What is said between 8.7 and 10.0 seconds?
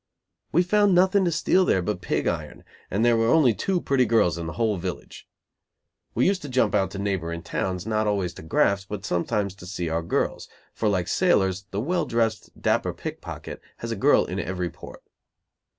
but sometimes to see